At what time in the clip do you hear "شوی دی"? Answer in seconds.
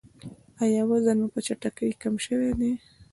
2.25-2.71